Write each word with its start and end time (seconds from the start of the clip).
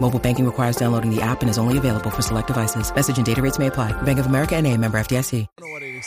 Mobile 0.00 0.20
banking 0.20 0.44
requires 0.46 0.76
downloading 0.76 1.10
the 1.14 1.20
app 1.20 1.42
and 1.42 1.50
is 1.50 1.58
only 1.58 1.76
available 1.76 2.10
for 2.10 2.22
select 2.22 2.46
devices. 2.46 2.92
Message 2.94 3.16
and 3.18 3.26
data 3.26 3.42
rates 3.42 3.58
may 3.58 3.66
apply. 3.66 3.92
Bank 4.02 4.18
of 4.20 4.26
America 4.26 4.54
and 4.56 4.66
a 4.66 4.76
member 4.76 4.98
FDIC. 5.00 5.46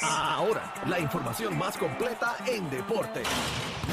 Ahora, 0.01 0.73
la 0.87 0.99
información 0.99 1.57
más 1.57 1.75
completa 1.77 2.37
en 2.47 2.69
deporte. 2.69 3.21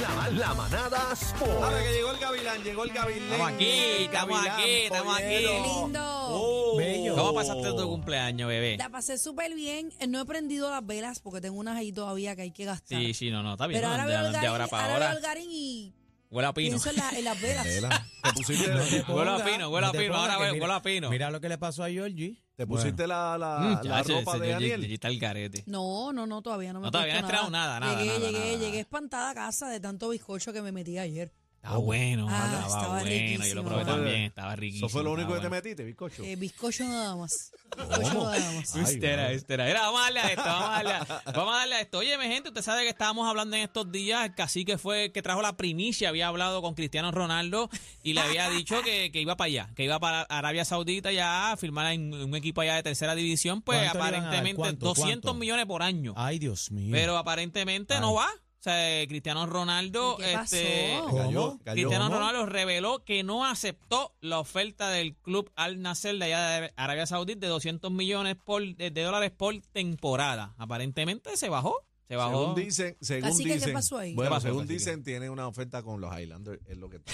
La, 0.00 0.30
la 0.30 0.54
manada 0.54 1.12
Sport. 1.12 1.50
Ahora 1.50 1.82
que 1.82 1.92
llegó 1.92 2.10
el 2.12 2.18
Gavilán, 2.18 2.62
llegó 2.62 2.84
el 2.84 2.90
Gavilán. 2.92 3.22
Estamos 3.32 3.48
aquí, 3.52 3.70
estamos 4.04 4.46
aquí, 4.46 4.70
estamos 4.84 5.18
aquí. 5.18 5.38
lindo. 5.82 6.00
Oh. 6.04 6.76
Bello. 6.76 7.16
¿Cómo 7.16 7.34
pasaste 7.34 7.72
tu 7.72 7.88
cumpleaños, 7.88 8.48
bebé? 8.48 8.76
La 8.78 8.88
pasé 8.90 9.18
súper 9.18 9.54
bien. 9.56 9.90
Eh, 9.98 10.06
No 10.06 10.20
he 10.20 10.24
prendido 10.24 10.70
las 10.70 10.86
velas 10.86 11.18
porque 11.18 11.40
tengo 11.40 11.58
unas 11.58 11.76
ahí 11.76 11.90
todavía 11.90 12.36
que 12.36 12.42
hay 12.42 12.52
que 12.52 12.64
gastar. 12.64 13.00
Sí, 13.00 13.14
sí, 13.14 13.30
no, 13.32 13.42
no, 13.42 13.54
está 13.54 13.66
bien. 13.66 13.80
Pero 13.80 13.88
¿no? 13.88 13.94
ahora 13.94 14.06
veo 14.06 14.26
el 14.26 14.32
garín, 14.32 14.48
ahora 14.50 14.66
para 14.68 14.92
ahora 14.92 15.08
veo 15.08 15.16
el 15.16 15.22
garín 15.22 15.48
y 15.50 15.92
Huele 16.30 16.48
a 16.48 16.52
pino. 16.52 16.68
pienso 16.70 16.90
en, 16.90 16.96
la- 16.96 17.10
en 17.18 17.24
las 17.24 17.40
velas. 17.40 17.64
Vela, 17.64 18.06
Te 18.22 18.32
pusiste, 18.34 18.68
No 18.68 18.80
te 18.82 19.00
Huele 19.12 19.30
a 19.30 19.36
pongas, 19.36 19.42
pino, 19.50 19.68
huele 19.70 19.86
a 19.86 19.88
no 19.88 19.92
te 19.92 19.98
pino, 20.00 20.12
pongas, 20.12 20.30
ahora 20.30 20.36
que 20.36 20.42
huele- 20.42 20.52
mira- 20.52 20.64
huele 20.64 20.74
a 20.74 20.82
pino. 20.82 21.10
Mira 21.10 21.30
lo 21.30 21.40
que 21.40 21.48
le 21.48 21.58
pasó 21.58 21.84
a 21.84 21.88
Georgie. 21.88 22.42
te 22.56 22.66
pusiste 22.66 23.06
la, 23.06 23.38
la, 23.38 23.58
Mm, 23.60 23.86
la 23.86 24.02
chacho, 24.02 24.18
ropa 24.18 24.38
de 24.38 24.48
Daniel. 24.50 24.70
Georgie 24.80 24.94
está 24.94 25.08
el 25.08 25.18
carete. 25.18 25.62
No, 25.66 26.12
no, 26.12 26.26
no, 26.26 26.42
todavía 26.42 26.72
no 26.72 26.80
me 26.80 26.84
No, 26.84 26.88
he 26.88 26.92
todavía 26.92 27.14
puesto 27.14 27.22
no 27.28 27.28
estrenado 27.28 27.50
nada, 27.50 27.80
nada, 27.80 27.98
Llegué, 27.98 28.06
nada, 28.10 28.18
llegué, 28.26 28.32
nada, 28.38 28.52
llegué 28.52 28.66
nada. 28.68 28.80
espantada 28.80 29.30
a 29.30 29.34
casa 29.34 29.68
de 29.68 29.80
tanto 29.80 30.08
bizcocho 30.10 30.52
que 30.52 30.60
me 30.60 30.72
metí 30.72 30.98
ayer. 30.98 31.32
Estaba 31.58 31.78
bueno, 31.78 32.26
Ah, 32.30 32.44
estaba, 32.44 32.66
estaba 32.66 32.88
bueno. 32.88 33.04
Yo 33.04 33.10
riquísimo. 33.10 33.54
lo 33.54 33.64
probé 33.64 33.82
Eso 33.82 33.90
fue- 33.90 33.94
también, 33.96 34.22
estaba 34.22 34.56
riquísimo. 34.56 34.86
Eso 34.86 34.92
fue 34.92 35.02
lo 35.04 35.12
único 35.12 35.34
que 35.34 35.40
te 35.40 35.50
metiste, 35.50 35.84
bizcocho. 35.84 36.22
Eh, 36.22 36.36
bizcocho 36.36 36.84
nada 36.84 37.16
más. 37.16 37.50
Bizcocho 37.76 38.14
nada 38.24 38.52
más. 38.52 38.76
Ay, 38.76 38.82
Este 38.84 39.06
era, 39.12 39.24
wow. 39.26 39.32
este 39.34 39.54
era. 39.54 39.80
Vamos 39.80 40.00
a 40.00 40.04
darle 40.04 40.20
a 40.20 40.28
esto, 40.28 40.42
vamos 40.44 40.68
a 40.68 40.72
darle 40.72 40.92
a, 40.92 41.22
vamos 41.32 41.54
a 41.54 41.58
darle 41.58 41.74
a 41.74 41.80
esto. 41.80 41.98
Oye, 41.98 42.16
mi 42.16 42.24
gente, 42.26 42.48
usted 42.50 42.62
sabe 42.62 42.84
que 42.84 42.88
estábamos 42.90 43.28
hablando 43.28 43.56
en 43.56 43.62
estos 43.64 43.90
días, 43.90 44.24
el 44.24 44.34
cacique 44.36 44.78
fue 44.78 45.06
el 45.06 45.12
que 45.12 45.20
trajo 45.20 45.42
la 45.42 45.56
primicia, 45.56 46.08
había 46.10 46.28
hablado 46.28 46.62
con 46.62 46.74
Cristiano 46.74 47.10
Ronaldo 47.10 47.68
y 48.04 48.14
le 48.14 48.20
había 48.20 48.48
dicho 48.50 48.80
que, 48.82 49.10
que 49.12 49.20
iba 49.20 49.36
para 49.36 49.46
allá, 49.46 49.70
que 49.74 49.82
iba 49.84 49.98
para 49.98 50.22
Arabia 50.22 50.64
Saudita 50.64 51.10
ya 51.12 51.50
a 51.52 51.56
firmar 51.56 51.92
en 51.92 52.14
un 52.14 52.34
equipo 52.36 52.60
allá 52.60 52.76
de 52.76 52.84
tercera 52.84 53.16
división, 53.16 53.62
pues 53.62 53.78
¿Cuánto 53.80 53.94
le 53.98 53.98
iban 53.98 54.06
a 54.06 54.10
dar? 54.12 54.20
aparentemente 54.28 54.56
¿Cuánto? 54.56 54.86
200 54.86 55.04
¿Cuánto? 55.22 55.34
millones 55.34 55.66
por 55.66 55.82
año. 55.82 56.14
Ay, 56.16 56.38
Dios 56.38 56.70
mío. 56.70 56.92
Pero 56.92 57.18
aparentemente 57.18 57.94
Ay. 57.94 58.00
no 58.00 58.14
va. 58.14 58.28
O 58.58 58.62
sea, 58.62 59.06
Cristiano 59.06 59.46
Ronaldo, 59.46 60.16
¿Y 60.18 60.22
qué 60.24 60.32
pasó? 60.32 60.56
este, 60.56 60.96
¿Cómo? 61.00 61.16
Cayó, 61.16 61.58
cayó. 61.64 61.74
Cristiano 61.74 62.06
¿Cómo? 62.06 62.18
Ronaldo 62.18 62.46
reveló 62.46 63.04
que 63.04 63.22
no 63.22 63.44
aceptó 63.46 64.14
la 64.20 64.40
oferta 64.40 64.88
del 64.90 65.14
club 65.14 65.50
Al 65.54 65.80
Nasser 65.80 66.16
de 66.18 66.24
allá 66.24 66.60
de 66.60 66.72
Arabia 66.76 67.06
Saudita 67.06 67.38
de 67.40 67.46
200 67.48 67.92
millones 67.92 68.34
por, 68.44 68.62
de, 68.74 68.90
de 68.90 69.02
dólares 69.02 69.30
por 69.30 69.54
temporada. 69.72 70.54
Aparentemente 70.58 71.36
se 71.36 71.48
bajó. 71.48 71.84
Se 72.08 72.16
bajó. 72.16 72.40
Según 72.40 72.54
dicen, 72.56 72.96
según 73.00 73.28
Así 73.28 73.42
que, 73.44 73.48
¿qué 73.50 73.54
dicen, 73.56 73.72
pasó 73.74 73.98
ahí? 73.98 74.14
bueno, 74.14 74.30
¿Qué 74.30 74.34
pasó, 74.34 74.46
según 74.48 74.60
cacique? 74.62 74.74
dicen, 74.74 75.04
tiene 75.04 75.30
una 75.30 75.46
oferta 75.46 75.82
con 75.84 76.00
los 76.00 76.12
Highlanders, 76.18 76.60
es 76.66 76.76
lo 76.78 76.88
que 76.90 76.96
está. 76.96 77.12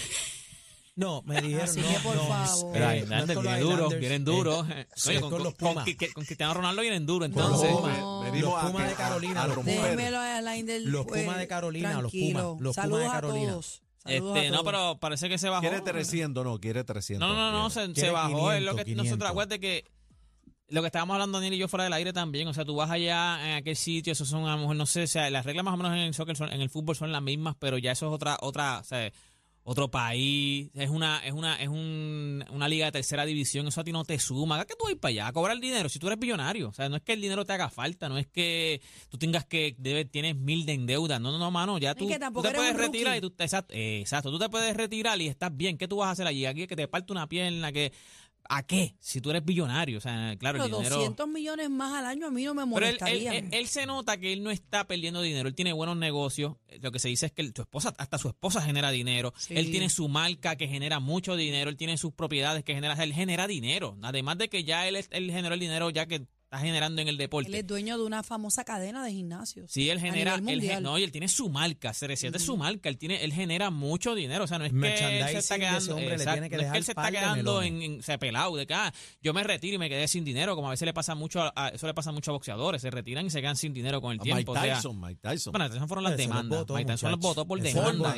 No, 0.97 1.23
me 1.23 1.43
dijeron 1.43 1.65
Así 1.69 1.81
no, 1.81 1.89
que, 1.89 1.99
por 1.99 2.15
no, 2.15 2.23
favor. 2.29 2.73
Pero 2.73 2.91
eh, 2.91 2.99
Islanders 3.01 3.35
no 3.35 3.43
vienen 3.43 3.61
duros, 3.65 3.99
vienen 3.99 4.23
eh, 4.23 4.25
duros. 4.25 4.67
es 4.71 5.21
con, 5.21 5.31
con 5.31 5.43
los 5.43 5.55
con- 5.57 5.69
Pumas. 5.71 5.85
con- 5.85 6.09
con 6.15 6.25
Cristiano 6.25 6.55
Ronaldo 6.55 6.83
vienen 6.83 7.05
duros, 7.05 7.29
entonces. 7.29 7.69
No. 7.71 8.24
Los 8.43 8.55
a- 8.55 8.67
Pumas 8.67 8.87
de 8.87 8.93
a- 8.93 8.97
Carolina, 8.97 9.43
a 9.43 9.47
los 9.47 9.55
pues, 9.57 9.65
Pumas 11.23 11.39
de 11.39 11.49
Carolina, 11.49 12.01
los. 12.01 12.13
Pumas, 12.13 12.43
los 12.43 12.57
Pumas 12.59 12.75
Saludos 12.75 13.01
de 13.01 13.07
a 13.07 13.11
Carolina. 13.13 13.57
Este, 14.07 14.51
no, 14.51 14.65
pero 14.65 14.99
parece 15.01 15.29
que 15.29 15.39
se 15.39 15.49
bajó. 15.49 15.63
Quiere 15.63 15.81
300, 15.81 16.45
no, 16.45 16.59
quiere 16.61 16.85
300. 16.85 17.27
No, 17.27 17.35
no, 17.35 17.53
no, 17.53 17.71
se, 17.71 18.11
bajó. 18.11 18.53
es 18.53 18.63
lo 18.63 18.73
500, 18.73 18.77
que 18.77 18.85
500. 18.85 19.05
nosotros, 19.07 19.31
acuérdate 19.31 19.61
que 19.61 19.85
lo 20.69 20.81
que 20.83 20.87
estábamos 20.87 21.15
hablando 21.15 21.39
Daniel 21.39 21.55
y 21.55 21.59
yo 21.59 21.69
fuera 21.69 21.85
del 21.85 21.93
aire 21.95 22.13
también, 22.13 22.49
o 22.49 22.55
sea, 22.55 22.65
tú 22.65 22.75
vas 22.75 22.91
allá 22.91 23.39
en 23.49 23.57
aquel 23.57 23.77
sitio, 23.77 24.13
esos 24.13 24.29
son 24.29 24.47
a 24.47 24.53
lo 24.57 24.59
mejor, 24.63 24.77
no 24.77 24.87
sé, 24.87 25.05
o 25.05 25.07
sea, 25.07 25.31
las 25.31 25.45
reglas 25.47 25.65
más 25.65 25.75
o 25.75 25.77
menos 25.77 25.93
en 25.93 25.99
el 26.01 26.15
soccer, 26.15 26.37
son- 26.37 26.53
en 26.53 26.61
el 26.61 26.69
fútbol 26.71 26.97
son 26.97 27.13
las 27.13 27.23
mismas, 27.23 27.55
pero 27.59 27.79
ya 27.79 27.93
eso 27.93 28.07
es 28.09 28.13
otra, 28.13 28.37
otra, 28.41 28.79
o 28.79 28.85
sea, 28.85 29.11
otro 29.65 29.91
país, 29.91 30.71
es 30.75 30.91
una, 30.91 31.25
es 31.25 31.33
una, 31.33 31.57
es 31.57 31.69
un, 31.69 32.45
una 32.51 32.69
liga 32.69 32.87
de 32.87 32.93
tercera 32.93 33.25
división, 33.25 33.67
eso 33.67 33.81
a 33.81 33.85
ti 33.85 33.93
no 33.93 34.05
te 34.05 34.19
suma, 34.19 34.61
¿a 34.61 34.67
qué 34.67 34.75
tú 34.79 34.85
vas 34.85 34.95
para 34.97 35.11
allá? 35.11 35.27
A 35.29 35.33
cobrar 35.33 35.59
dinero, 35.59 35.89
si 35.89 35.99
tú 35.99 36.07
eres 36.07 36.19
millonario, 36.19 36.69
o 36.69 36.73
sea, 36.73 36.91
no 36.91 36.97
es 36.97 37.03
que 37.03 37.15
el 37.15 37.23
dinero 37.23 37.47
te 37.47 37.55
haga 37.55 37.71
falta, 37.71 38.11
no 38.11 38.19
es 38.19 38.27
que 38.27 38.83
tú 39.09 39.17
tengas 39.17 39.47
que, 39.47 39.75
debe, 39.79 40.05
tienes 40.05 40.37
mil 40.37 40.67
de 40.67 40.75
en 40.75 40.87
deuda, 40.87 41.19
no, 41.19 41.33
no, 41.33 41.39
no, 41.39 41.51
mano, 41.51 41.79
ya 41.79 41.93
Es 41.93 41.97
tú, 41.97 42.07
que 42.07 42.19
tú 42.19 42.43
te 42.43 42.51
puedes 42.51 42.77
retirar 42.77 43.17
y 43.17 43.21
tú, 43.23 43.35
exacto, 43.39 43.73
eh, 43.75 44.01
exacto, 44.01 44.31
tú 44.31 44.39
te 44.39 44.51
puedes 44.51 44.77
retirar 44.77 45.19
y 45.21 45.29
estás 45.29 45.57
bien, 45.57 45.79
¿qué 45.79 45.89
tú 45.89 45.97
vas 45.97 46.09
a 46.09 46.11
hacer 46.11 46.27
allí? 46.27 46.45
Aquí 46.45 46.67
que 46.67 46.77
te 46.77 46.87
parte 46.87 47.13
una 47.13 47.27
pierna, 47.27 47.73
que 47.73 47.93
¿A 48.49 48.63
qué? 48.63 48.95
Si 49.01 49.21
tú 49.21 49.31
eres 49.31 49.45
billonario, 49.45 49.99
o 49.99 50.01
sea, 50.01 50.37
claro, 50.39 50.59
Pero 50.59 50.65
el 50.67 50.73
dinero... 50.73 50.97
200 50.97 51.29
millones 51.29 51.71
más 51.71 51.95
al 51.95 52.05
año 52.07 52.27
a 52.27 52.31
mí 52.31 52.45
no 52.45 52.53
me 52.55 52.63
Pero 52.75 52.87
él, 52.87 52.95
él- 52.95 53.01
molestaría. 53.01 53.35
él- 53.37 53.49
él 53.53 53.67
se 53.69 53.87
nota 53.87 54.19
que 54.19 54.33
él 54.35 54.43
no 54.43 54.51
está 54.51 54.87
perdiendo 54.87 55.23
dinero, 55.23 55.49
él 55.49 55.55
tiene 55.55 55.73
buenos 55.73 55.97
negocios, 55.97 56.57
lo 56.83 56.93
que 56.93 56.99
se 56.99 57.09
dice 57.09 57.27
es 57.27 57.33
que 57.33 57.43
su 57.55 57.63
esposa, 57.63 57.95
hasta 57.97 58.19
su 58.19 58.29
esposa 58.29 58.61
genera 58.61 58.91
dinero, 58.91 59.33
Sí. 59.39 59.55
él 59.57 59.71
tiene 59.71 59.89
su 59.89 60.09
marca 60.09 60.57
que 60.57 60.69
genera 60.69 61.01
mucho 61.01 61.37
dinero, 61.37 61.71
él 61.71 61.77
tiene 61.77 61.97
sus 61.97 62.13
propiedades 62.13 62.65
que 62.65 62.75
genera, 62.75 62.95
él 63.03 63.15
genera 63.15 63.47
dinero, 63.47 63.97
además 64.03 64.37
de 64.39 64.49
que 64.51 64.63
ya 64.65 64.87
él, 64.89 64.97
es- 64.97 65.09
él 65.11 65.31
generó 65.31 65.55
el 65.55 65.61
dinero 65.61 65.89
ya 65.91 66.07
que 66.07 66.27
está 66.55 66.67
generando 66.67 67.03
en 67.03 67.09
el 67.09 67.15
Él 67.15 67.19
deporte. 67.19 67.59
es 67.59 67.67
dueño 67.67 67.99
de 67.99 68.05
una 68.05 68.23
famosa 68.23 68.65
cadena 68.65 69.05
de 69.05 69.13
gimnasios. 69.13 69.71
Sí, 69.71 69.91
él 69.91 69.99
a 69.99 70.01
genera, 70.01 70.37
nivel 70.39 70.65
él, 70.71 70.83
no, 70.83 70.99
y 70.99 71.03
él 71.03 71.11
tiene 71.13 71.29
su 71.29 71.49
marca, 71.49 71.91
CR7 71.93 72.37
es 72.37 72.43
su 72.45 72.57
marca, 72.57 72.89
él 72.89 72.97
tiene, 72.99 73.25
él 73.25 73.33
genera 73.33 73.71
mucho 73.71 74.15
dinero, 74.15 74.45
o 74.45 74.47
sea, 74.47 74.59
no 74.59 74.65
es 74.65 74.73
que 74.73 74.79
él 75.19 75.29
se 75.29 75.39
está 75.39 75.59
quedando, 75.59 75.97
hombre 75.97 76.09
le 76.11 76.15
exacto, 76.15 76.33
tiene 76.33 76.51
que 76.51 76.57
no 76.57 76.63
es 76.63 76.63
que 76.63 76.65
dejar 76.65 76.77
él 76.77 76.85
se 76.85 76.91
está 76.93 77.03
par 77.03 77.13
de 77.13 77.19
quedando 77.19 77.63
en, 77.63 77.83
en- 77.83 78.03
se 78.03 78.19
pelado 78.19 78.57
de 78.57 78.67
que 78.67 78.75
ah, 78.75 78.93
yo 79.23 79.33
me 79.35 79.43
retiro 79.43 79.75
y 79.77 79.79
me 79.79 79.89
quedé 79.89 80.07
sin 80.09 80.25
dinero, 80.25 80.55
como 80.55 80.69
a 80.69 80.71
veces 80.71 80.87
le 80.87 80.95
pasa 80.95 81.15
mucho, 81.15 81.43
a, 81.43 81.53
a- 81.57 81.69
eso 81.71 81.87
le 81.87 81.95
pasa 81.95 82.13
mucho 82.13 82.31
a 82.31 82.35
boxeadores, 82.35 82.83
se 82.83 82.91
retiran 82.91 83.27
y 83.27 83.31
se 83.31 83.41
quedan 83.41 83.57
sin 83.57 83.73
dinero 83.75 84.01
con 84.01 84.13
el 84.13 84.21
A 84.21 84.23
tiempo, 84.23 84.53
Mike 84.55 84.61
o 84.61 84.63
sea, 84.63 84.75
Tyson, 84.77 85.01
Mike 85.01 85.21
Tyson. 85.23 85.53
bueno, 85.53 85.67
esas 85.67 85.87
fueron 85.89 86.05
las 86.05 86.17
demandas, 86.17 86.65
Mike 86.69 86.85
Tyson 86.93 87.11
los 87.11 87.21
votó 87.21 87.47
por 87.47 87.61
demanda, 87.61 88.15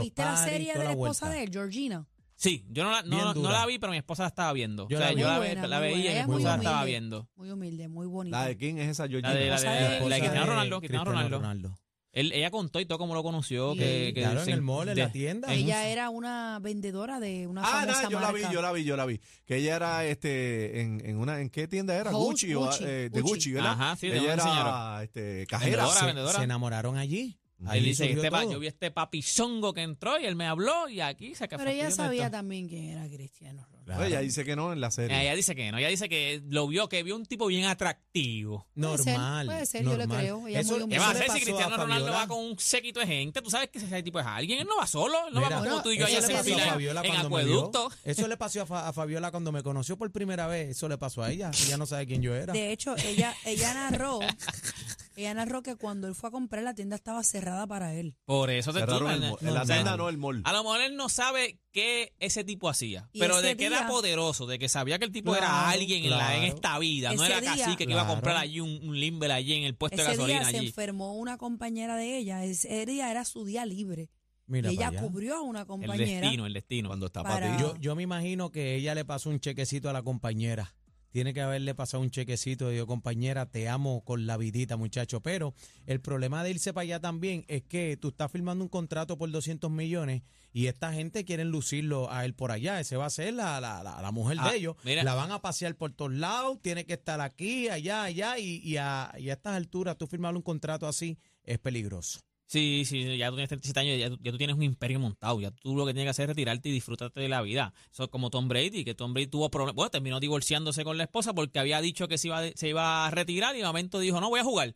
¿Viste, 0.00 0.22
la 0.22 0.36
serie 0.36 0.72
de 0.74 0.84
la 0.84 0.90
esposa 0.92 1.28
de 1.30 1.42
él, 1.44 1.50
Georgina? 1.52 2.06
Sí, 2.40 2.64
yo 2.70 2.84
no 2.84 2.90
la, 2.90 3.02
no, 3.02 3.34
la 3.34 3.66
vi, 3.66 3.78
pero 3.78 3.92
mi 3.92 3.98
esposa 3.98 4.22
la 4.22 4.28
estaba 4.28 4.50
viendo. 4.54 4.88
Yo 4.88 4.96
o 4.96 5.00
sea, 5.00 5.10
la 5.10 5.14
vi. 5.14 5.20
yo 5.20 5.26
la, 5.28 5.38
ve- 5.38 5.46
buena, 5.48 5.66
la 5.66 5.78
veía 5.78 6.10
y 6.10 6.14
mi 6.14 6.20
esposa 6.20 6.48
la 6.48 6.56
estaba 6.56 6.84
viendo. 6.84 7.28
Muy 7.36 7.50
humilde, 7.50 7.88
muy 7.88 8.06
bonita. 8.06 8.40
¿La 8.40 8.46
de 8.48 8.56
quién 8.56 8.78
es 8.78 8.88
esa 8.88 9.06
Georgina? 9.06 9.34
La 9.34 9.38
de, 9.40 9.46
la 9.50 9.60
de, 9.60 9.68
de- 9.68 10.08
la 10.08 10.14
de 10.16 10.20
Cristiano 10.22 10.46
Ronaldo, 10.46 10.78
Cristiano 10.80 11.04
Cristiano 11.04 11.36
Ronaldo. 11.38 11.78
Él, 12.12 12.32
ella 12.32 12.50
contó 12.50 12.80
y 12.80 12.86
todo 12.86 12.98
como 12.98 13.14
lo 13.14 13.22
conoció. 13.22 13.74
Sí. 13.74 13.78
Que, 13.78 14.12
que 14.14 14.22
Claro, 14.22 14.42
en 14.42 14.48
el 14.48 14.62
mall, 14.62 14.88
en 14.88 14.98
la 14.98 15.12
tienda. 15.12 15.52
Ella 15.52 15.86
era 15.86 16.08
una 16.10 16.58
vendedora 16.60 17.20
de 17.20 17.46
una 17.46 17.60
Ah, 17.62 17.82
famosa 17.82 18.02
no, 18.04 18.10
yo 18.10 18.20
la 18.20 18.32
vi, 18.32 18.42
yo 18.50 18.62
la 18.62 18.72
vi, 18.72 18.84
yo 18.84 18.96
la 18.96 19.04
vi. 19.06 19.20
Que 19.44 19.56
ella 19.58 19.76
era 19.76 20.04
este 20.06 20.80
en, 20.80 21.02
en 21.06 21.18
una 21.18 21.40
en 21.40 21.50
qué 21.50 21.68
tienda 21.68 21.94
era? 21.94 22.10
Gucci, 22.10 22.52
o, 22.54 22.60
Gucci, 22.66 22.84
eh, 22.84 23.10
de 23.12 23.20
Gucci. 23.20 23.52
¿verdad? 23.52 23.72
Ajá, 23.72 23.96
sí, 23.96 24.08
de 24.08 24.14
ella 24.14 24.24
una 24.24 24.32
era 24.32 24.42
señora. 24.42 25.02
este 25.04 25.46
cajera. 25.46 25.70
Vendedora, 25.76 26.00
se, 26.00 26.06
vendedora. 26.06 26.38
se 26.38 26.44
enamoraron 26.44 26.96
allí. 26.96 27.38
Él 27.60 27.68
Ahí 27.68 27.80
dice, 27.80 28.10
este 28.10 28.30
pa- 28.30 28.44
yo 28.44 28.58
vi 28.58 28.68
este 28.68 28.90
papizongo 28.90 29.74
que 29.74 29.82
entró 29.82 30.18
y 30.18 30.24
él 30.24 30.34
me 30.34 30.46
habló 30.46 30.88
y 30.88 31.00
aquí 31.00 31.34
se 31.34 31.46
Pero 31.46 31.68
ella 31.68 31.90
sabía 31.90 32.30
también 32.30 32.68
que 32.68 32.92
era 32.92 33.06
Cristiano 33.06 33.62
Ronaldo. 33.64 33.84
Claro. 33.84 34.04
Ella 34.04 34.20
dice 34.20 34.44
que 34.44 34.56
no 34.56 34.72
en 34.72 34.80
la 34.80 34.90
serie. 34.90 35.20
Ella 35.20 35.34
dice 35.34 35.54
que 35.56 35.70
no, 35.72 35.76
ella 35.78 35.88
dice 35.88 36.08
que 36.08 36.40
lo 36.48 36.68
vio, 36.68 36.88
que 36.88 37.02
vio 37.02 37.16
un 37.16 37.26
tipo 37.26 37.46
bien 37.48 37.64
atractivo. 37.64 38.66
Puede 38.74 38.98
ser, 38.98 39.06
Normal. 39.14 39.46
puede 39.46 39.66
ser, 39.66 39.84
yo 39.84 39.90
le 39.92 39.96
normal. 39.98 40.18
creo. 40.20 40.48
Ella 40.48 40.60
Eso- 40.60 40.88
¿Qué 40.88 40.98
va 40.98 41.10
a 41.10 41.12
le 41.12 41.18
hacer 41.18 41.22
si 41.22 41.28
pasó 41.28 41.44
Cristiano 41.44 41.76
Ronaldo 41.76 42.12
va 42.12 42.26
con 42.28 42.38
un 42.38 42.58
séquito 42.58 43.00
de 43.00 43.06
gente? 43.06 43.42
Tú 43.42 43.50
sabes 43.50 43.68
que 43.68 43.78
ese 43.78 44.02
tipo 44.02 44.20
es 44.20 44.26
alguien, 44.26 44.60
él 44.60 44.66
no 44.66 44.76
va 44.78 44.86
solo, 44.86 45.18
él 45.28 45.34
no 45.34 45.40
Mira, 45.40 45.60
va 45.60 45.68
como 45.68 45.82
tú 45.82 45.90
y 45.90 45.98
yo 45.98 46.06
allá 46.06 46.20
le 46.20 46.26
en 46.32 46.60
Fabiola 46.60 47.00
acueducto. 47.18 47.90
Eso 48.04 48.26
le 48.28 48.36
pasó 48.36 48.62
a, 48.62 48.66
Fa- 48.66 48.88
a 48.88 48.92
Fabiola 48.92 49.30
cuando 49.30 49.52
me 49.52 49.62
conoció 49.62 49.98
por 49.98 50.10
primera 50.12 50.46
vez. 50.46 50.70
Eso 50.70 50.88
le 50.88 50.96
pasó 50.96 51.22
a 51.22 51.30
ella. 51.30 51.50
Ella 51.66 51.76
no 51.76 51.84
sabe 51.84 52.06
quién 52.06 52.22
yo 52.22 52.34
era. 52.34 52.52
De 52.52 52.72
hecho, 52.72 52.94
ella, 52.96 53.34
ella 53.44 53.74
narró, 53.74 54.20
ella 55.20 55.34
narró 55.34 55.62
que 55.62 55.76
cuando 55.76 56.08
él 56.08 56.14
fue 56.14 56.28
a 56.28 56.32
comprar 56.32 56.62
la 56.62 56.74
tienda 56.74 56.96
estaba 56.96 57.22
cerrada 57.22 57.66
para 57.66 57.94
él. 57.94 58.14
Por 58.24 58.50
eso 58.50 58.72
te 58.72 58.80
Cerraron 58.80 59.10
el 59.10 59.20
mall. 59.20 59.38
En 59.40 59.54
la 59.54 59.64
tienda 59.64 59.96
no 59.96 60.08
el 60.08 60.18
mall. 60.18 60.42
A 60.44 60.52
lo 60.52 60.62
mejor 60.64 60.80
él 60.82 60.96
no 60.96 61.08
sabe 61.08 61.58
qué 61.72 62.14
ese 62.18 62.44
tipo 62.44 62.68
hacía, 62.68 63.08
Y 63.12 63.20
pero 63.20 63.38
ese 63.38 63.48
de 63.48 63.56
que 63.56 63.66
era 63.66 63.86
poderoso, 63.86 64.46
de 64.46 64.58
que 64.58 64.68
sabía 64.68 64.98
que 64.98 65.04
el 65.04 65.12
tipo 65.12 65.34
era 65.36 65.46
Claro, 65.46 65.68
alguien 65.68 66.04
en, 66.04 66.10
la, 66.10 66.34
en 66.34 66.40
claro. 66.42 66.54
esta 66.54 66.78
vida, 66.78 67.12
no 67.14 67.22
Ese 67.24 67.32
era 67.32 67.40
día- 67.40 67.64
cacique 67.64 67.86
que 67.86 67.92
iba 67.92 68.02
a 68.02 68.04
Claro. 68.04 68.14
comprar 68.16 68.36
allí 68.36 68.60
un, 68.60 68.70
un 68.88 68.98
limber 68.98 69.30
allí 69.32 69.54
en 69.54 69.64
el 69.64 69.74
puesto 69.76 69.96
de 69.96 70.02
Ese 70.02 70.10
día 70.12 70.18
gasolina 70.38 70.50
se 70.50 70.56
allí. 70.58 70.66
enfermó 70.68 71.14
una 71.14 71.36
compañera 71.38 71.96
de 71.96 72.16
ella. 72.18 72.44
Ese 72.44 72.84
día 72.86 73.10
era 73.10 73.24
su 73.24 73.44
día 73.44 73.64
libre. 73.66 74.10
Mira 74.46 74.72
y 74.72 74.74
ella 74.74 74.88
allá. 74.88 75.00
cubrió 75.00 75.36
a 75.36 75.42
una 75.42 75.60
El 75.60 75.66
compañera. 75.66 76.20
destino, 76.22 76.44
el 76.44 76.52
destino. 76.54 76.88
Cuando 76.88 77.06
está 77.06 77.22
Para- 77.22 77.34
para 77.46 77.60
Yo, 77.60 77.76
yo 77.76 77.94
me 77.94 78.02
imagino 78.02 78.50
que 78.50 78.74
ella 78.74 78.96
le 78.96 79.04
pasó 79.04 79.30
un 79.30 79.38
chequecito 79.38 79.88
a 79.88 79.92
la 79.92 80.02
compañera. 80.02 80.74
Tiene 81.10 81.34
que 81.34 81.40
haberle 81.40 81.74
pasado 81.74 82.02
un 82.02 82.10
chequecito 82.10 82.68
de 82.68 82.86
compañera, 82.86 83.46
te 83.46 83.68
amo 83.68 84.04
con 84.04 84.26
la 84.26 84.36
vidita, 84.36 84.76
muchacho. 84.76 85.20
Pero 85.20 85.54
el 85.86 86.00
problema 86.00 86.44
de 86.44 86.50
irse 86.50 86.72
para 86.72 86.82
allá 86.82 87.00
también 87.00 87.44
es 87.48 87.62
que 87.62 87.96
tú 87.96 88.08
estás 88.08 88.30
firmando 88.30 88.64
un 88.64 88.68
contrato 88.68 89.18
por 89.18 89.30
200 89.30 89.70
millones 89.70 90.22
y 90.52 90.66
esta 90.66 90.92
gente 90.92 91.24
quiere 91.24 91.44
lucirlo 91.44 92.10
a 92.12 92.24
él 92.24 92.34
por 92.34 92.52
allá. 92.52 92.78
Ese 92.80 92.96
va 92.96 93.06
a 93.06 93.10
ser 93.10 93.34
la, 93.34 93.60
la, 93.60 93.82
la, 93.82 94.00
la 94.00 94.10
mujer 94.12 94.36
Ah, 94.40 94.50
de 94.50 94.58
ellos. 94.58 94.76
mira. 94.84 95.02
La 95.02 95.14
van 95.14 95.32
a 95.32 95.40
pasear 95.42 95.74
por 95.76 95.92
todos 95.92 96.12
lados, 96.12 96.60
tiene 96.62 96.86
que 96.86 96.94
estar 96.94 97.20
aquí, 97.20 97.68
allá, 97.68 98.04
allá. 98.04 98.38
Y, 98.38 98.56
y, 98.64 98.76
a, 98.76 99.12
y 99.18 99.30
a 99.30 99.32
estas 99.34 99.56
alturas, 99.56 99.98
tú 99.98 100.06
firmar 100.06 100.34
un 100.36 100.42
contrato 100.42 100.86
así 100.86 101.18
es 101.44 101.58
peligroso. 101.58 102.20
Sí, 102.52 102.82
sí, 102.84 103.16
ya 103.16 103.28
tú 103.28 103.36
tienes 103.36 103.48
37 103.48 103.78
años, 103.78 103.96
ya, 104.00 104.10
tú- 104.10 104.18
ya 104.20 104.32
tú 104.32 104.38
tienes 104.38 104.56
un 104.56 104.64
imperio 104.64 104.98
montado, 104.98 105.40
ya 105.40 105.52
tú 105.52 105.76
lo 105.76 105.86
que 105.86 105.92
tienes 105.92 106.06
que 106.06 106.10
hacer 106.10 106.24
es 106.24 106.28
retirarte 106.30 106.68
y 106.68 106.72
disfrutarte 106.72 107.20
de 107.20 107.28
la 107.28 107.42
vida. 107.42 107.72
Eso 107.92 108.02
es 108.04 108.08
como 108.10 108.28
Tom 108.28 108.48
Brady, 108.48 108.84
que 108.84 108.92
Tom 108.96 109.14
Brady 109.14 109.28
tuvo 109.28 109.48
problemas, 109.52 109.76
bueno, 109.76 109.90
terminó 109.90 110.18
divorciándose 110.18 110.82
con 110.82 110.98
la 110.98 111.04
esposa 111.04 111.32
porque 111.32 111.60
había 111.60 111.80
dicho 111.80 112.08
que 112.08 112.18
se 112.18 112.26
iba, 112.26 112.42
se 112.56 112.68
iba 112.68 113.06
a 113.06 113.10
retirar 113.12 113.54
y 113.54 113.60
de 113.60 113.66
momento 113.66 114.00
dijo, 114.00 114.20
no 114.20 114.30
voy 114.30 114.40
a 114.40 114.44
jugar. 114.44 114.74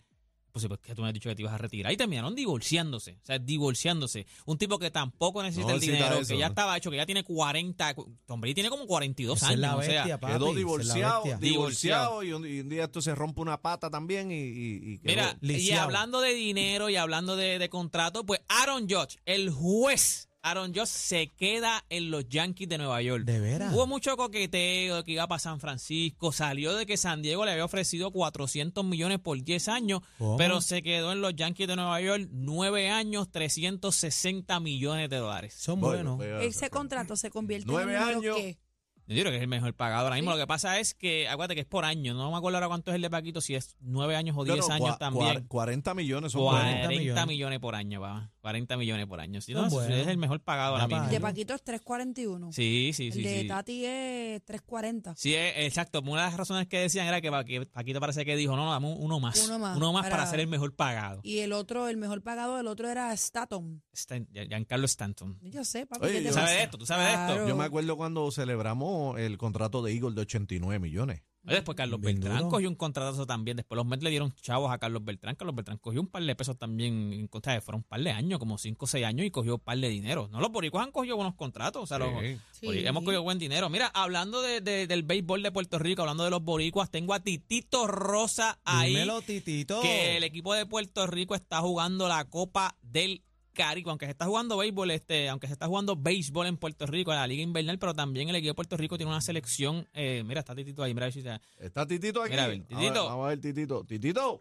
Pues 0.55 0.63
sí, 0.63 0.69
pues 0.69 0.79
que 0.79 0.95
tú 0.95 1.03
me 1.03 1.09
has 1.09 1.15
dicho 1.15 1.29
que 1.29 1.35
te 1.35 1.43
ibas 1.43 1.53
a 1.55 1.59
retirar 1.59 1.93
y 1.93 1.97
terminaron 1.97 2.33
divorciándose, 2.33 3.19
o 3.21 3.27
sea, 3.27 3.41
divorciándose. 3.41 4.25
Un 4.47 4.57
tipo 4.57 4.79
que 4.79 4.89
tampoco 4.93 5.43
necesita 5.43 5.67
No 5.71 5.75
el 5.75 5.81
dinero, 5.81 6.15
eso, 6.21 6.33
que 6.33 6.39
ya 6.39 6.47
estaba 6.47 6.77
hecho, 6.77 6.93
que 6.93 6.97
ya 6.97 7.05
tiene 7.07 7.25
40, 7.25 7.97
Tom 8.25 8.41
Brady 8.41 8.55
tiene 8.55 8.71
como 8.71 8.87
42 8.87 9.37
Esa 9.37 9.47
años, 9.49 9.55
es 9.57 9.61
la 9.61 9.77
o 9.77 9.83
sea, 9.83 9.89
bestia, 10.05 10.21
papi. 10.21 10.33
Quedó 10.35 10.45
esa 10.45 10.51
es 10.51 10.55
la 10.55 10.59
divorciado, 10.61 11.25
bestia. 11.25 11.39
divorciado 11.39 12.23
y 12.23 12.33
un, 12.35 12.47
y 12.47 12.61
un 12.61 12.69
día 12.69 12.85
esto 12.85 13.03
se 13.03 13.17
rompe 13.17 13.41
una 13.41 13.61
pata 13.61 13.91
también 13.91 14.31
y, 14.31 14.37
y- 14.37 14.93
y 14.93 14.99
quedó. 14.99 15.11
Mira, 15.11 15.37
y 15.41 15.47
lisiado. 15.49 15.83
hablando 15.83 16.21
de 16.21 16.33
dinero 16.35 16.89
y 16.89 16.95
hablando 16.95 17.35
de, 17.35 17.59
de 17.59 17.69
contrato, 17.69 18.25
pues 18.25 18.41
Aaron 18.47 18.89
Judge, 18.89 19.19
el 19.27 19.51
juez 19.51 20.29
Aaron 20.47 20.75
Judge 20.75 20.87
se 20.89 21.29
queda 21.33 21.85
en 21.89 22.11
los 22.11 22.29
Yankees 22.29 22.69
de 22.69 22.77
Nueva 22.77 23.01
York. 23.01 23.25
¿De 23.25 23.41
veras? 23.41 23.73
Hubo 23.73 23.87
mucho 23.87 24.15
coqueteo 24.17 24.97
de 24.99 25.05
que 25.05 25.13
iba 25.13 25.27
para 25.27 25.39
San 25.39 25.59
Francisco, 25.59 26.33
salió 26.33 26.75
de 26.75 26.85
que 26.85 26.99
San 26.99 27.23
Diego 27.23 27.45
le 27.47 27.53
había 27.53 27.65
ofrecido 27.65 28.11
400 28.11 28.85
millones 28.85 29.21
por 29.21 29.43
10 29.43 29.69
años, 29.69 30.01
¿Cómo? 30.19 30.37
pero 30.37 30.61
se 30.61 30.83
quedó 30.83 31.13
en 31.13 31.23
los 31.23 31.35
Yankees 31.35 31.67
de 31.67 31.77
Nueva 31.77 31.99
York 32.03 32.29
9 32.31 32.91
años, 32.91 33.31
360 33.31 34.61
millones 34.61 35.09
de 35.09 35.17
dólares. 35.17 35.55
Son 35.55 35.81
Bueno, 35.81 36.17
buenos. 36.17 36.43
Ese 36.43 36.69
contrato 36.69 37.17
se 37.17 37.31
convierte 37.31 37.67
Nueve 37.67 37.95
en 37.95 38.01
el 38.03 38.05
número 38.15 38.35
años. 38.35 38.37
que 38.37 38.59
Yo 39.07 39.21
creo 39.21 39.31
que 39.33 39.37
es 39.37 39.43
el 39.43 39.49
mejor 39.49 39.75
pagado 39.75 40.05
ahora 40.05 40.17
mismo. 40.17 40.31
Sí. 40.33 40.39
Lo 40.39 40.43
que 40.43 40.47
pasa 40.47 40.79
es 40.79 40.95
que, 40.95 41.29
acuérdate 41.29 41.55
que 41.55 41.61
es 41.63 41.67
por 41.67 41.85
año. 41.85 42.15
No 42.15 42.31
me 42.31 42.37
acuerdo 42.37 42.57
ahora 42.59 42.69
cuánto 42.69 42.91
es 42.91 42.95
el 42.97 43.03
de 43.03 43.11
Paquito, 43.11 43.41
si 43.41 43.55
es 43.55 43.77
9 43.81 44.17
años 44.17 44.37
o 44.39 44.45
10 44.45 44.61
Bueno, 44.61 44.75
años 44.75 44.89
cua- 44.97 44.99
también. 44.99 45.37
cua- 45.45 45.49
40 45.49 45.95
millones 45.95 46.33
son 46.33 46.43
40 46.43 46.87
buenos. 46.87 46.99
millones. 46.99 47.27
millones. 47.27 47.59
por 47.61 47.75
año, 47.75 48.01
va. 48.01 48.31
40 48.45 48.77
millones 48.77 49.07
por 49.07 49.21
año. 49.21 49.41
Sí, 49.41 49.55
Son 49.55 49.71
no, 49.71 49.83
es 49.83 50.07
el 50.07 50.19
mejor 50.19 50.39
pagado 50.41 50.75
ahora 50.77 50.87
mismo. 50.87 51.09
de 51.09 51.19
Paquito 51.19 51.55
es 51.55 51.63
341. 51.63 52.53
Sí, 52.53 52.91
sí, 52.93 53.11
sí. 53.11 53.19
el 53.21 53.25
de 53.25 53.41
sí. 53.41 53.49
Tati 53.49 53.85
es 53.87 54.45
340. 54.45 55.15
Sí, 55.17 55.35
es- 55.35 55.55
exacto. 55.57 56.01
Una 56.03 56.25
de 56.25 56.29
las 56.29 56.37
razones 56.37 56.69
que 56.69 56.79
decían 56.79 57.07
era 57.07 57.23
que 57.23 57.31
Pa- 57.31 57.43
que 57.45 57.65
Paquito 57.65 58.01
parece 58.01 58.27
que 58.27 58.37
dijo, 58.37 58.55
no, 58.55 58.67
no, 58.67 58.73
dame 58.73 58.95
uno 58.99 59.19
más. 59.19 59.49
Uno 59.49 59.59
más, 59.93 60.03
para, 60.03 60.17
para- 60.17 60.31
ser 60.31 60.41
el 60.41 60.47
mejor 60.49 60.75
pagado. 60.77 61.21
Y 61.25 61.39
el 61.39 61.55
otro, 61.55 61.89
el 61.89 61.97
mejor 61.97 62.21
pagado 62.23 62.59
del 62.59 62.67
otro 62.67 62.91
era 62.91 63.11
Staton. 63.15 63.83
Stan- 63.95 64.29
Giancarlo 64.31 64.85
Stanton. 64.85 65.39
Yo 65.41 65.65
sé, 65.65 65.87
papi. 65.87 66.05
Oye, 66.05 66.13
¿qué 66.13 66.19
te 66.19 66.25
yo- 66.25 66.31
¿Tú 66.31 66.35
sabes 66.37 66.51
de 66.57 66.63
esto? 66.65 66.77
¿Tú 66.79 66.85
sabes 66.87 67.07
de 67.07 67.13
esto? 67.35 67.49
Yo 67.49 67.57
me 67.57 67.65
acuerdo 67.65 67.97
cuando 67.97 68.31
celebramos 68.31 69.19
el 69.19 69.39
contrato 69.39 69.83
de 69.83 69.93
Eagle 69.95 70.15
de 70.15 70.21
89 70.21 70.79
millones. 70.79 71.23
Después 71.53 71.77
Carlos 71.77 72.01
Bien 72.01 72.15
Beltrán 72.21 72.39
duro. 72.39 72.51
cogió 72.51 72.69
un 72.69 72.75
contratazo 72.75 73.27
también. 73.27 73.57
Después 73.57 73.77
los 73.77 73.85
Mets 73.87 74.03
le 74.03 74.11
dieron 74.11 74.33
chavos 74.41 74.73
a 74.73 74.79
Carlos 74.79 75.05
Beltrán. 75.05 75.35
Carlos 75.37 75.55
Beltrán 75.55 75.79
cogió 75.79 76.01
un 76.01 76.07
par 76.07 76.23
de 76.23 76.35
pesos 76.35 76.57
también. 76.59 77.13
En 77.13 77.27
contra 77.29 77.53
de, 77.53 77.61
fueron 77.61 77.81
un 77.81 77.85
par 77.85 78.01
de 78.01 78.11
años, 78.11 78.39
como 78.39 78.57
5 78.59 78.85
o 78.85 78.89
6 78.89 79.05
años, 79.05 79.27
y 79.27 79.31
cogió 79.31 79.55
un 79.57 79.61
par 79.61 79.77
de 79.79 79.89
dinero. 79.89 80.29
No, 80.33 80.41
los 80.41 80.51
boricuas 80.51 80.85
han 80.87 80.93
cogido 80.93 81.17
buenos 81.17 81.35
contratos. 81.35 81.83
O 81.83 81.87
sea, 81.87 81.99
los, 81.99 82.09
Sí. 82.21 82.39
Sí. 82.53 82.67
bori- 82.67 82.87
hemos 82.87 83.05
cogido 83.05 83.23
buen 83.23 83.39
dinero. 83.39 83.69
Mira, 83.69 83.89
hablando 83.89 84.41
de, 84.43 84.61
de- 84.61 84.87
del 84.87 85.03
béisbol 85.03 85.43
de 85.43 85.53
Puerto 85.53 85.79
Rico, 85.79 86.03
hablando 86.03 86.25
de 86.25 86.31
los 86.31 86.43
boricuas, 86.43 86.91
tengo 86.91 87.13
a 87.15 87.21
Titito 87.21 87.87
Rosa 87.87 88.59
ahí. 88.65 88.91
Dímelo, 88.95 89.21
titito. 89.23 89.81
que 89.83 90.17
el 90.17 90.25
equipo 90.25 90.55
de 90.55 90.67
Puerto 90.67 91.07
Rico 91.07 91.35
está 91.35 91.61
jugando 91.61 92.09
la 92.09 92.25
Copa 92.25 92.77
del 92.83 93.23
Caribe, 93.55 93.89
aunque 93.91 94.05
se 94.05 94.11
está 94.13 94.27
jugando 94.27 94.59
béisbol, 94.59 94.91
este, 94.91 95.29
aunque 95.31 95.47
se 95.47 95.55
está 95.55 95.67
jugando 95.67 95.97
béisbol 95.97 96.47
en 96.47 96.57
Puerto 96.59 96.87
Rico, 96.87 97.13
en 97.13 97.19
la 97.19 97.27
Liga 97.27 97.43
Invernal, 97.43 97.79
pero 97.79 97.95
también 97.95 98.29
el 98.29 98.37
equipo 98.37 98.51
de 98.51 98.55
Puerto 98.55 98.77
Rico 98.77 98.97
tiene 98.99 99.11
una 99.13 99.21
selección. 99.23 99.89
eh, 99.95 100.23
mira, 100.27 100.41
está 100.41 100.55
Titito 100.55 100.83
ahí, 100.83 100.93
mira 100.93 101.07
a 101.07 101.11
se- 101.11 101.41
¿Está 101.59 101.87
Titito 101.87 102.21
aquí? 102.21 102.33
Mira, 102.33 102.45
a 102.45 102.49
ver, 102.49 102.61
A 102.61 102.65
Titito. 102.67 103.05
vamos 103.07 103.25
a 103.25 103.29
ver, 103.31 103.41
Titito. 103.41 103.85
Titito. 103.85 104.41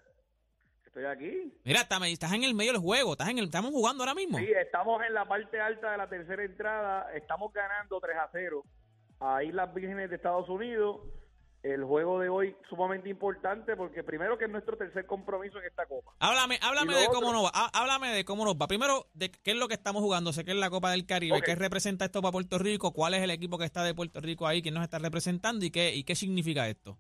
Estoy 0.86 1.06
aquí. 1.06 1.54
Mira, 1.63 1.81
está- 1.81 2.07
estás 2.07 2.33
en 2.33 2.44
el 2.44 2.54
medio 2.54 2.74
del 2.74 2.81
juego, 2.81 3.13
estás 3.13 3.30
en 3.30 3.38
el, 3.39 3.45
estamos 3.45 3.71
jugando 3.71 4.04
ahora 4.04 4.13
mismo. 4.13 4.38
Sí, 4.38 4.48
estamos 4.62 5.01
en 5.07 5.13
la 5.13 5.27
parte 5.27 5.60
alta 5.60 5.92
de 5.92 5.98
la 5.98 6.07
tercera 6.10 6.44
entrada. 6.44 7.12
Estamos 7.15 7.51
ganando 7.54 8.00
3 8.00 8.15
a 8.18 8.30
0 8.31 8.63
a 9.19 9.44
Islas 9.44 9.74
Vírgenes 9.74 10.10
de 10.10 10.15
Estados 10.18 10.48
Unidos. 10.50 10.98
El 11.63 11.86
juego 11.86 12.19
de 12.19 12.27
hoy 12.27 12.56
sumamente 12.69 13.07
importante 13.10 13.77
porque 13.77 14.04
primero 14.04 14.38
que 14.38 14.45
es 14.45 14.51
nuestro 14.51 14.75
tercer 14.75 15.06
compromiso 15.06 15.57
en 15.60 15.65
esta 15.65 15.86
copa. 15.86 16.12
Háblame, 16.19 16.60
háblame 16.62 16.94
de 16.94 17.07
cómo 17.07 17.31
nos 17.31 17.45
va. 17.45 17.51
há- 17.54 17.71
Háblame 17.74 18.10
de 18.10 18.25
cómo 18.25 18.44
nos 18.44 18.56
va. 18.56 18.68
Primero, 18.68 19.06
de 19.13 19.31
qué 19.31 19.51
es 19.51 19.57
lo 19.57 19.69
que 19.69 19.75
estamos 19.75 20.01
jugando. 20.01 20.33
Sé 20.33 20.44
que 20.44 20.51
es 20.51 20.57
la 20.57 20.69
Copa 20.69 20.92
del 20.92 21.06
Caribe. 21.06 21.38
Ok. 21.38 21.45
¿Qué 21.45 21.56
representa 21.56 22.04
esto 22.04 22.21
para 22.21 22.33
Puerto 22.33 22.57
Rico? 22.60 22.92
¿Cuál 22.92 23.13
es 23.13 23.21
el 23.24 23.31
equipo 23.31 23.57
que 23.57 23.63
está 23.65 23.81
de 23.83 23.95
Puerto 23.95 24.19
Rico 24.19 24.45
ahí? 24.45 24.62
¿Quién 24.62 24.74
nos 24.74 24.83
está 24.83 25.00
representando? 25.00 25.65
¿Y 25.65 25.71
qué, 25.71 25.95
y 25.95 26.04
qué 26.04 26.15
significa 26.15 26.68
esto? 26.68 26.98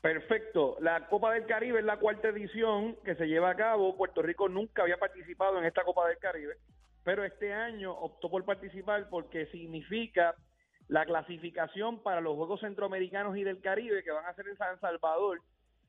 Perfecto. 0.00 0.76
La 0.80 1.06
Copa 1.08 1.32
del 1.34 1.44
Caribe 1.44 1.80
es 1.80 1.84
la 1.84 1.98
cuarta 1.98 2.28
edición 2.28 2.96
que 3.04 3.14
se 3.16 3.26
lleva 3.26 3.50
a 3.50 3.56
cabo. 3.56 3.96
Puerto 3.96 4.22
Rico 4.22 4.48
nunca 4.48 4.82
había 4.82 4.96
participado 4.96 5.58
en 5.58 5.64
esta 5.66 5.84
Copa 5.84 6.08
del 6.08 6.16
Caribe, 6.18 6.54
pero 7.04 7.24
este 7.24 7.52
año 7.52 7.92
optó 7.92 8.30
por 8.30 8.44
participar 8.44 9.08
porque 9.10 9.46
significa 9.46 10.34
la 10.88 11.04
clasificación 11.04 12.02
para 12.02 12.20
los 12.20 12.34
Juegos 12.36 12.60
Centroamericanos 12.60 13.36
y 13.36 13.44
del 13.44 13.60
Caribe 13.60 14.02
que 14.02 14.10
van 14.10 14.26
a 14.26 14.34
ser 14.34 14.48
en 14.48 14.56
San 14.56 14.80
Salvador 14.80 15.40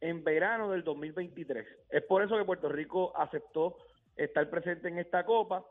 en 0.01 0.23
verano 0.23 0.71
del 0.71 0.83
2023. 0.83 1.65
Es 1.89 2.03
por 2.03 2.23
eso 2.23 2.37
que 2.37 2.45
Puerto 2.45 2.69
Rico 2.69 3.13
aceptó 3.17 3.77
estar 4.15 4.49
presente 4.49 4.87
en 4.89 4.99
esta 4.99 5.25
Copa. 5.25 5.65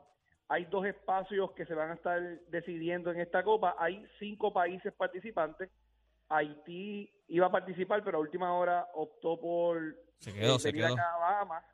Hay 0.49 0.65
dos 0.67 0.87
espacios 0.87 1.53
que 1.53 1.67
se 1.67 1.75
van 1.75 1.91
a 1.91 1.95
estar 1.95 2.21
decidiendo 2.49 3.11
en 3.11 3.21
esta 3.21 3.43
Copa. 3.43 3.77
Hay 3.79 4.07
cinco 4.19 4.53
países 4.53 4.93
participantes. 4.95 5.71
Haití 6.31 7.11
iba 7.29 7.47
a 7.47 7.51
participar, 7.51 8.03
pero 8.03 8.19
a 8.19 8.21
última 8.21 8.55
hora 8.55 8.89
optó 8.95 9.39
por 9.39 9.95
Se 10.19 10.33
quedó, 10.33 10.59
se 10.59 10.73
quedó. 10.73 10.95
acá 10.95 11.15
a 11.15 11.19
Bahamas. 11.19 11.65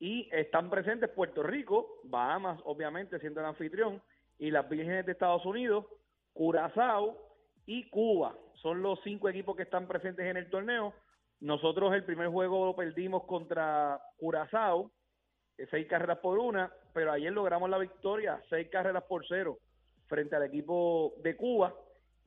Y 0.00 0.28
están 0.32 0.70
presentes 0.70 1.10
Puerto 1.10 1.42
Rico, 1.42 2.00
Bahamas, 2.04 2.58
obviamente, 2.64 3.18
siendo 3.20 3.40
el 3.40 3.46
anfitrión, 3.46 4.02
y 4.38 4.50
las 4.50 4.68
Vírgenes 4.68 5.04
de 5.04 5.12
Estados 5.12 5.44
Unidos, 5.44 5.84
Curazao 6.32 7.16
y 7.66 7.88
Cuba. 7.90 8.36
Son 8.62 8.82
los 8.82 9.00
cinco 9.02 9.28
equipos 9.28 9.56
que 9.56 9.62
están 9.62 9.86
presentes 9.86 10.26
en 10.26 10.36
el 10.36 10.50
torneo. 10.50 10.92
Nosotros 11.40 11.94
el 11.94 12.04
primer 12.04 12.28
juego 12.28 12.66
lo 12.66 12.76
perdimos 12.76 13.24
contra 13.24 14.00
Curazao, 14.18 14.90
eh, 15.56 15.66
seis 15.70 15.86
carreras 15.86 16.18
por 16.18 16.38
una, 16.38 16.72
pero 16.92 17.12
ayer 17.12 17.32
logramos 17.32 17.70
la 17.70 17.78
victoria, 17.78 18.42
seis 18.50 18.68
carreras 18.70 19.04
por 19.04 19.26
cero, 19.26 19.58
frente 20.06 20.36
al 20.36 20.44
equipo 20.44 21.14
de 21.22 21.36
Cuba. 21.36 21.74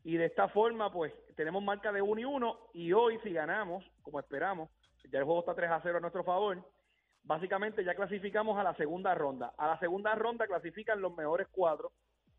Y 0.04 0.18
de 0.18 0.26
esta 0.26 0.50
forma, 0.50 0.92
pues, 0.92 1.14
tenemos 1.36 1.64
marca 1.64 1.92
de 1.92 2.02
1 2.02 2.22
y 2.22 2.26
1. 2.26 2.60
Y 2.74 2.92
hoy, 2.92 3.20
si 3.24 3.32
ganamos, 3.32 3.86
como 4.02 4.20
esperamos, 4.20 4.70
ya 5.10 5.20
el 5.20 5.26
juego 5.26 5.40
está 5.42 5.56
3 5.56 5.72
a 5.72 5.82
0 5.82 5.98
a 5.98 6.02
nuestro 6.02 6.24
favor, 6.24 6.64
básicamente 7.24 7.84
ya 7.84 7.96
clasificamos 7.96 8.58
a 8.58 8.64
la 8.64 8.76
segunda 8.76 9.16
ronda. 9.16 9.54
A 9.58 9.68
la 9.68 9.80
segunda 9.80 10.14
ronda 10.16 10.48
clasifican 10.48 11.02
los 11.02 11.16
mejores 11.16 11.48
cuatro. 11.52 11.92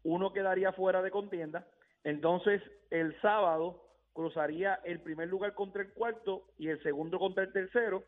Uno 0.05 0.33
quedaría 0.33 0.73
fuera 0.73 1.03
de 1.03 1.11
contienda. 1.11 1.67
Entonces, 2.05 2.63
el 2.91 3.21
sábado 3.21 3.83
cruzaría 4.13 4.81
el 4.85 5.01
primer 5.01 5.29
lugar 5.29 5.55
contra 5.55 5.83
el 5.83 5.93
cuarto 5.93 6.45
y 6.59 6.69
el 6.69 6.83
segundo 6.83 7.19
contra 7.19 7.45
el 7.45 7.53
tercero. 7.53 8.05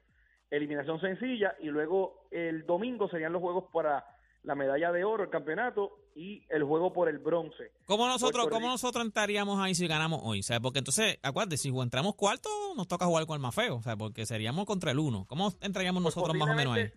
Eliminación 0.51 1.01
sencilla. 1.01 1.57
Y 1.61 1.67
luego 1.67 2.29
el 2.31 2.65
domingo 2.65 3.09
serían 3.09 3.33
los 3.33 3.43
juegos 3.43 3.65
para 3.73 4.05
la 4.43 4.55
medalla 4.55 4.93
de 4.93 5.05
oro, 5.05 5.25
el 5.25 5.31
campeonato, 5.31 5.99
y 6.15 6.43
el 6.49 6.63
juego 6.63 6.93
por 6.93 7.09
el 7.09 7.19
bronce. 7.19 7.73
¿Cómo 7.85 8.07
nosotros, 8.07 8.49
cómo 8.49 8.69
nosotros 8.69 9.05
entraríamos 9.05 9.61
ahí 9.61 9.75
si 9.75 9.87
ganamos 9.87 10.21
hoy? 10.23 10.43
Sea, 10.43 10.61
porque 10.61 10.79
entonces, 10.79 11.19
acuérdate, 11.23 11.57
si 11.57 11.69
entramos 11.69 12.15
cuarto, 12.15 12.49
nos 12.77 12.87
toca 12.89 13.05
jugar 13.07 13.27
con 13.27 13.35
el 13.35 13.43
más 13.43 13.55
feo. 13.55 13.77
O 13.77 13.83
sea, 13.83 13.97
porque 13.97 14.25
seríamos 14.25 14.65
contra 14.65 14.93
el 14.93 14.99
uno. 14.99 15.27
¿Cómo 15.27 15.53
entraríamos 15.61 16.03
Pues 16.03 16.17
nosotros 16.17 16.37
más 16.39 16.49
o 16.49 16.55
menos 16.55 16.77
ahí? 16.77 16.91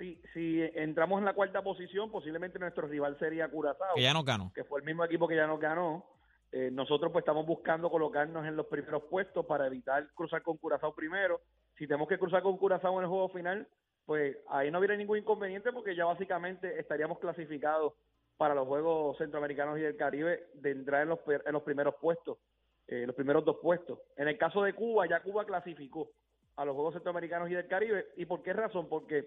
Si, 0.00 0.18
si 0.32 0.62
entramos 0.74 1.18
en 1.18 1.26
la 1.26 1.34
cuarta 1.34 1.60
posición, 1.60 2.10
posiblemente 2.10 2.58
nuestro 2.58 2.88
rival 2.88 3.18
sería 3.18 3.50
Curazao, 3.50 3.96
Que 3.96 4.02
ya 4.02 4.14
nos 4.14 4.24
ganó. 4.24 4.50
que 4.54 4.64
fue 4.64 4.80
el 4.80 4.86
mismo 4.86 5.04
equipo 5.04 5.28
que 5.28 5.36
ya 5.36 5.46
nos 5.46 5.60
ganó. 5.60 6.06
Eh, 6.52 6.70
nosotros 6.72 7.12
pues 7.12 7.22
estamos 7.22 7.44
buscando 7.44 7.90
colocarnos 7.90 8.46
en 8.46 8.56
los 8.56 8.66
primeros 8.66 9.02
puestos 9.10 9.44
para 9.44 9.66
evitar 9.66 10.08
cruzar 10.14 10.40
con 10.42 10.56
Curazao 10.56 10.94
primero. 10.94 11.42
Si 11.76 11.86
tenemos 11.86 12.08
que 12.08 12.18
cruzar 12.18 12.42
con 12.42 12.56
Curazao 12.56 12.96
en 12.96 13.04
el 13.04 13.10
juego 13.10 13.28
final, 13.28 13.68
pues 14.06 14.38
ahí 14.48 14.70
no 14.70 14.78
habría 14.78 14.96
ningún 14.96 15.18
inconveniente 15.18 15.70
porque 15.70 15.94
ya 15.94 16.06
básicamente 16.06 16.80
estaríamos 16.80 17.18
clasificados 17.18 17.92
para 18.38 18.54
los 18.54 18.66
Juegos 18.66 19.18
Centroamericanos 19.18 19.78
y 19.78 19.82
del 19.82 19.98
Caribe 19.98 20.46
de 20.54 20.70
entrar 20.70 21.02
en 21.02 21.10
los, 21.10 21.18
en 21.28 21.52
los 21.52 21.62
primeros 21.62 21.96
puestos, 22.00 22.38
eh, 22.88 23.04
los 23.06 23.14
primeros 23.14 23.44
dos 23.44 23.58
puestos. 23.60 23.98
En 24.16 24.28
el 24.28 24.38
caso 24.38 24.62
de 24.62 24.72
Cuba, 24.72 25.06
ya 25.06 25.20
Cuba 25.20 25.44
clasificó 25.44 26.10
a 26.56 26.64
los 26.64 26.74
Juegos 26.74 26.94
Centroamericanos 26.94 27.50
y 27.50 27.54
del 27.54 27.68
Caribe. 27.68 28.06
¿Y 28.16 28.24
por 28.24 28.42
qué 28.42 28.54
razón? 28.54 28.88
Porque 28.88 29.26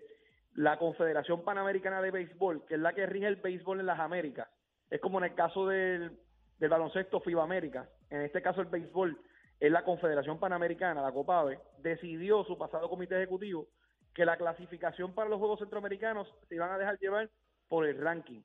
la 0.56 0.78
Confederación 0.78 1.44
Panamericana 1.44 2.02
de 2.02 2.12
Béisbol, 2.12 2.66
que 2.66 2.76
es 2.76 2.80
la 2.80 2.94
que 2.94 3.06
rige 3.06 3.28
el 3.28 3.38
béisbol 3.38 3.80
en 3.80 3.86
las 3.86 4.00
Américas, 4.00 4.48
es 4.90 5.00
como 5.02 5.18
en 5.18 5.26
el 5.26 5.36
caso 5.36 5.68
del, 5.68 6.20
del 6.60 6.70
baloncesto 6.70 7.20
FIBA 7.22 7.44
América, 7.44 7.90
en 8.10 8.22
este 8.22 8.42
caso 8.42 8.62
el 8.62 8.68
béisbol 8.68 9.20
es 9.60 9.72
la 9.72 9.84
Confederación 9.84 10.40
Panamericana, 10.40 11.02
la 11.02 11.12
COPAVE, 11.12 11.60
decidió 11.80 12.44
su 12.44 12.58
pasado 12.58 12.90
comité 12.90 13.16
ejecutivo 13.16 13.68
que 14.14 14.26
la 14.26 14.38
clasificación 14.38 15.14
para 15.14 15.30
los 15.30 15.40
Juegos 15.40 15.60
Centroamericanos 15.60 16.28
se 16.48 16.56
iban 16.56 16.72
a 16.72 16.78
dejar 16.78 17.00
llevar 17.00 17.30
por 17.68 17.86
el 17.86 17.98
ranking. 17.98 18.42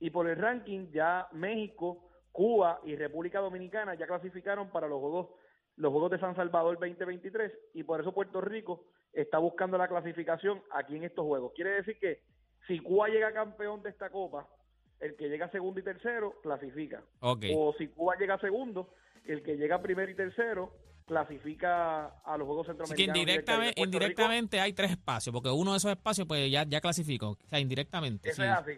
Y 0.00 0.10
por 0.10 0.28
el 0.28 0.36
ranking 0.36 0.90
ya 0.90 1.28
México, 1.32 2.10
Cuba 2.32 2.80
y 2.84 2.96
República 2.96 3.38
Dominicana 3.40 3.94
ya 3.94 4.06
clasificaron 4.06 4.70
para 4.70 4.88
los 4.88 4.98
Juegos 4.98 5.28
los 5.76 5.90
Juegos 5.90 6.10
de 6.10 6.18
San 6.18 6.36
Salvador 6.36 6.78
2023 6.78 7.52
y 7.74 7.82
por 7.84 8.00
eso 8.00 8.12
Puerto 8.12 8.40
Rico 8.40 8.84
está 9.12 9.38
buscando 9.38 9.78
la 9.78 9.88
clasificación 9.88 10.62
aquí 10.70 10.96
en 10.96 11.04
estos 11.04 11.24
Juegos. 11.24 11.52
Quiere 11.54 11.70
decir 11.70 11.98
que 11.98 12.20
si 12.66 12.78
Cuba 12.80 13.08
llega 13.08 13.32
campeón 13.32 13.82
de 13.82 13.90
esta 13.90 14.10
Copa, 14.10 14.48
el 15.00 15.16
que 15.16 15.28
llega 15.28 15.50
segundo 15.50 15.80
y 15.80 15.82
tercero 15.82 16.40
clasifica. 16.42 17.02
Ok. 17.20 17.44
O 17.54 17.74
si 17.76 17.88
Cuba 17.88 18.14
llega 18.18 18.38
segundo, 18.38 18.94
el 19.24 19.42
que 19.42 19.56
llega 19.56 19.82
primero 19.82 20.10
y 20.10 20.14
tercero 20.14 20.72
clasifica 21.06 22.06
a 22.24 22.36
los 22.38 22.46
Juegos 22.46 22.68
Así 22.68 22.78
que 22.78 22.84
Centroamericanos. 22.84 22.96
Caribe. 22.96 23.18
indirectamente, 23.18 23.80
indirectamente 23.80 24.60
hay 24.60 24.72
tres 24.72 24.92
espacios, 24.92 25.32
porque 25.32 25.50
uno 25.50 25.72
de 25.72 25.78
esos 25.78 25.90
espacios 25.90 26.26
pues 26.26 26.50
ya, 26.50 26.64
ya 26.64 26.80
clasificó. 26.80 27.30
O 27.30 27.48
sea, 27.48 27.58
indirectamente. 27.58 28.30
Eso 28.30 28.42
sí. 28.42 28.48
es 28.48 28.54
así. 28.54 28.72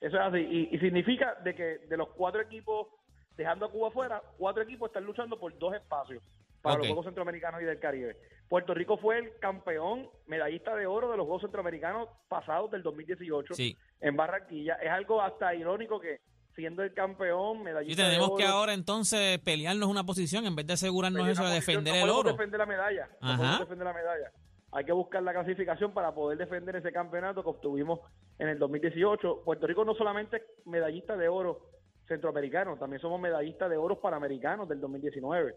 Eso 0.00 0.16
es 0.16 0.22
así. 0.22 0.38
Y, 0.38 0.74
y 0.74 0.78
significa 0.80 1.34
de 1.44 1.54
que 1.54 1.78
de 1.86 1.96
los 1.96 2.08
cuatro 2.10 2.40
equipos, 2.40 2.88
dejando 3.36 3.66
a 3.66 3.70
Cuba 3.70 3.90
fuera, 3.90 4.22
cuatro 4.38 4.62
equipos 4.62 4.88
están 4.88 5.04
luchando 5.04 5.38
por 5.38 5.56
dos 5.58 5.74
espacios 5.74 6.22
para 6.64 6.78
los 6.78 6.86
Juegos 6.88 7.04
Centroamericanos 7.04 7.60
y 7.62 7.64
del 7.66 7.78
Caribe. 7.78 8.16
Puerto 8.48 8.74
Rico 8.74 8.96
fue 8.96 9.18
el 9.18 9.38
campeón, 9.38 10.08
medallista 10.26 10.74
de 10.74 10.86
oro 10.86 11.10
de 11.10 11.16
los 11.16 11.26
Juegos 11.26 11.42
Centroamericanos 11.42 12.08
pasados 12.28 12.70
del 12.70 12.82
2018 12.82 13.54
Sí. 13.54 13.76
en 14.00 14.16
Barranquilla. 14.16 14.74
Es 14.76 14.90
algo 14.90 15.20
hasta 15.20 15.54
irónico 15.54 16.00
que 16.00 16.18
siendo 16.54 16.82
el 16.82 16.94
campeón, 16.94 17.58
Y 17.58 17.64
medallista 17.64 18.04
tenemos 18.04 18.28
de 18.28 18.32
oro, 18.34 18.36
que 18.36 18.44
ahora 18.46 18.72
entonces 18.74 19.38
pelearnos 19.40 19.88
una 19.88 20.04
posición 20.04 20.46
en 20.46 20.54
vez 20.56 20.66
de 20.66 20.72
asegurarnos 20.74 21.28
eso 21.28 21.42
de 21.44 21.54
posición, 21.56 21.84
defender 21.84 21.94
no 22.00 22.04
el 22.04 22.10
oro. 22.18 22.30
defender 22.32 22.58
la 22.58 22.66
medalla. 22.66 23.08
No 23.20 23.36
podemos 23.36 23.58
defender 23.60 23.86
la 23.86 23.92
medalla. 23.92 24.30
Hay 24.72 24.84
que 24.84 24.92
buscar 24.92 25.22
la 25.22 25.32
clasificación 25.32 25.92
para 25.92 26.12
poder 26.14 26.38
defender 26.38 26.76
ese 26.76 26.90
campeonato 26.92 27.42
que 27.42 27.48
obtuvimos 27.50 28.00
en 28.38 28.48
el 28.48 28.58
2018. 28.58 29.42
Puerto 29.44 29.66
Rico 29.66 29.84
no 29.84 29.94
solamente 29.94 30.36
es 30.38 30.42
medallista 30.66 31.16
de 31.16 31.28
oro 31.28 31.60
centroamericano, 32.08 32.76
también 32.76 33.00
somos 33.00 33.20
medallistas 33.20 33.70
de 33.70 33.76
oro 33.76 34.00
panamericanos 34.00 34.68
del 34.68 34.80
2019, 34.80 35.50
eh, 35.50 35.54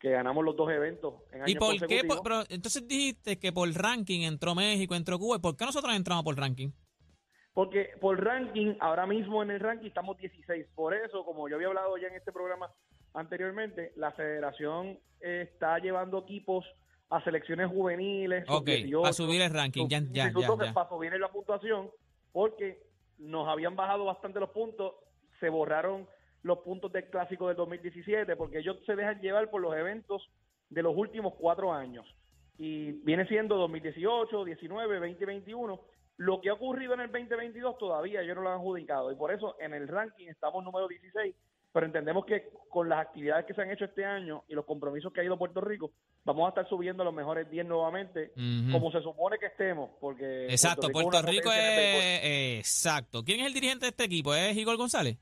que 0.00 0.10
ganamos 0.10 0.44
los 0.44 0.56
dos 0.56 0.70
eventos 0.70 1.14
en 1.32 1.40
¿Y 1.40 1.42
años 1.42 1.56
por 1.58 1.72
qué? 1.72 1.78
consecutivos. 1.80 2.16
Por- 2.16 2.22
pero 2.24 2.40
entonces 2.48 2.86
dijiste 2.86 3.38
que 3.38 3.52
por 3.52 3.68
ranking 3.72 4.20
entró 4.22 4.54
México, 4.54 4.94
entró 4.94 5.18
Cuba. 5.18 5.36
¿Y 5.36 5.40
por 5.40 5.56
qué 5.56 5.64
nosotros 5.64 5.94
entramos 5.94 6.24
por 6.24 6.36
ranking? 6.38 6.70
Porque 7.52 7.90
por 8.00 8.22
ranking, 8.22 8.76
ahora 8.80 9.06
mismo 9.06 9.42
en 9.42 9.50
el 9.50 9.60
ranking 9.60 9.88
estamos 9.88 10.16
16. 10.16 10.66
Por 10.74 10.94
eso, 10.94 11.24
como 11.24 11.48
yo 11.48 11.56
había 11.56 11.68
hablado 11.68 11.96
ya 11.98 12.08
en 12.08 12.14
este 12.14 12.32
programa 12.32 12.70
anteriormente, 13.12 13.92
la 13.96 14.12
federación 14.12 14.98
eh, 15.20 15.48
está 15.52 15.78
llevando 15.78 16.20
equipos 16.20 16.64
a 17.10 17.22
selecciones 17.24 17.68
juveniles. 17.68 18.44
Ok, 18.48 18.68
sub-18, 18.68 19.00
para 19.02 19.12
subir 19.12 19.42
el 19.42 19.52
ranking. 19.52 19.86
Ya, 19.88 20.00
ya, 20.00 20.32
ya, 20.32 20.40
ya. 20.40 20.72
para 20.72 20.88
subir 20.88 21.12
la 21.12 21.28
puntuación, 21.30 21.90
porque 22.32 22.82
nos 23.18 23.46
habían 23.48 23.76
bajado 23.76 24.06
bastante 24.06 24.40
los 24.40 24.48
puntos, 24.50 24.94
se 25.38 25.50
borraron 25.50 26.08
los 26.42 26.58
puntos 26.58 26.92
del 26.92 27.08
clásico 27.08 27.48
del 27.48 27.56
2017, 27.56 28.36
porque 28.36 28.58
ellos 28.58 28.78
se 28.84 28.96
dejan 28.96 29.20
llevar 29.20 29.50
por 29.50 29.60
los 29.60 29.74
eventos 29.76 30.28
de 30.70 30.82
los 30.82 30.96
últimos 30.96 31.34
cuatro 31.38 31.72
años. 31.72 32.06
Y 32.58 32.92
viene 33.04 33.26
siendo 33.26 33.56
2018, 33.56 34.44
19, 34.44 34.98
20, 34.98 35.26
21. 35.26 35.80
Lo 36.18 36.40
que 36.40 36.50
ha 36.50 36.54
ocurrido 36.54 36.94
en 36.94 37.00
el 37.00 37.12
2022 37.12 37.78
todavía 37.78 38.22
ellos 38.22 38.36
no 38.36 38.42
lo 38.42 38.50
han 38.50 38.58
adjudicado. 38.58 39.10
Y 39.10 39.16
por 39.16 39.32
eso 39.32 39.56
en 39.60 39.74
el 39.74 39.88
ranking 39.88 40.28
estamos 40.28 40.62
número 40.64 40.88
16. 40.88 41.34
Pero 41.72 41.86
entendemos 41.86 42.26
que 42.26 42.50
con 42.68 42.88
las 42.88 43.00
actividades 43.00 43.46
que 43.46 43.54
se 43.54 43.62
han 43.62 43.70
hecho 43.70 43.86
este 43.86 44.04
año 44.04 44.44
y 44.46 44.54
los 44.54 44.66
compromisos 44.66 45.10
que 45.10 45.22
ha 45.22 45.24
ido 45.24 45.38
Puerto 45.38 45.62
Rico, 45.62 45.92
vamos 46.22 46.44
a 46.44 46.48
estar 46.50 46.68
subiendo 46.68 47.02
a 47.02 47.06
los 47.06 47.14
mejores 47.14 47.50
10 47.50 47.64
nuevamente, 47.64 48.32
como 48.70 48.92
se 48.92 49.00
supone 49.00 49.38
que 49.38 49.46
estemos. 49.46 49.90
porque 49.98 50.46
Exacto, 50.46 50.88
Puerto 50.90 51.22
Rico 51.22 51.50
el 51.50 51.76
béisbol. 51.76 52.02
es... 52.02 52.58
Exacto. 52.58 53.24
¿Quién 53.24 53.40
es 53.40 53.46
el 53.46 53.54
dirigente 53.54 53.86
de 53.86 53.90
este 53.90 54.04
equipo? 54.04 54.34
¿Es 54.34 54.54
Igor 54.54 54.76
González? 54.76 55.16